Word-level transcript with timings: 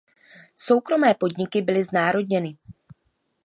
Soukromé 0.55 1.13
podniky 1.13 1.61
byly 1.61 1.83
znárodněny. 1.83 2.57